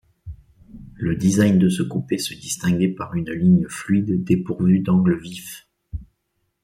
[0.95, 5.69] Le design de ce coupé se distinguait par une ligne fluide dépourvue d'angles vifs.